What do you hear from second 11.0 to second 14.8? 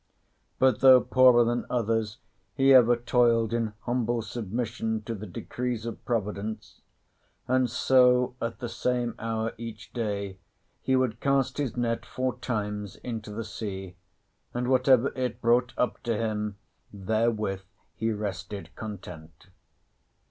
cast his net four times into the sea, and